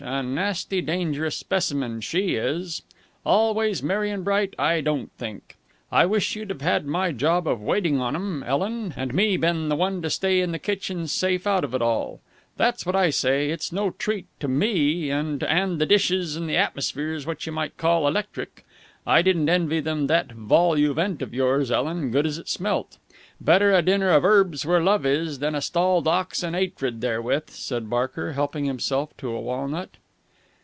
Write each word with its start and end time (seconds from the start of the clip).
A 0.03 0.23
nasty, 0.23 0.81
dangerous 0.81 1.35
specimen, 1.35 2.01
she 2.01 2.33
is! 2.33 2.81
'Always 3.23 3.83
merry 3.83 4.09
and 4.09 4.23
bright,' 4.25 4.55
I 4.57 4.81
don't 4.81 5.11
think. 5.11 5.57
I 5.91 6.07
wish 6.07 6.35
you'd 6.35 6.49
have 6.49 6.61
had 6.61 6.87
my 6.87 7.11
job 7.11 7.47
of 7.47 7.61
waiting 7.61 8.01
on 8.01 8.15
'em, 8.15 8.41
Ellen, 8.41 8.95
and 8.97 9.13
me 9.13 9.37
been 9.37 9.69
the 9.69 9.75
one 9.75 10.01
to 10.01 10.09
stay 10.09 10.41
in 10.41 10.53
the 10.53 10.57
kitchen 10.59 11.05
safe 11.05 11.45
out 11.45 11.63
of 11.63 11.75
it 11.75 11.83
all. 11.83 12.19
That's 12.57 12.87
all 12.87 12.97
I 12.97 13.11
say! 13.11 13.51
It's 13.51 13.71
no 13.71 13.91
treat 13.91 14.25
to 14.39 14.47
me 14.47 15.09
to 15.09 15.13
'and 15.47 15.79
the 15.79 15.85
dishes 15.85 16.35
when 16.35 16.47
the 16.47 16.57
atmosphere's 16.57 17.27
what 17.27 17.45
you 17.45 17.51
might 17.51 17.77
call 17.77 18.07
electric. 18.07 18.65
I 19.05 19.21
didn't 19.21 19.49
envy 19.49 19.81
them 19.81 20.07
that 20.07 20.31
vol 20.31 20.73
au 20.79 20.93
vent 20.93 21.21
of 21.21 21.31
yours, 21.33 21.69
Ellen, 21.71 22.09
good 22.11 22.25
as 22.25 22.37
it 22.39 22.49
smelt. 22.49 22.97
Better 23.43 23.73
a 23.73 23.81
dinner 23.81 24.11
of 24.11 24.23
'erbs 24.23 24.63
where 24.67 24.79
love 24.79 25.03
is 25.07 25.39
than 25.39 25.55
a 25.55 25.61
stalled 25.61 26.07
ox 26.07 26.43
and 26.43 26.55
'atred 26.55 27.01
therewith," 27.01 27.49
said 27.49 27.89
Barker, 27.89 28.33
helping 28.33 28.65
himself 28.65 29.17
to 29.17 29.29
a 29.31 29.41
walnut. 29.41 29.97